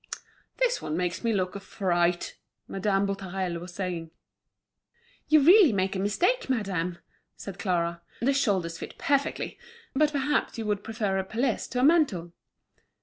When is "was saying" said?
3.59-4.09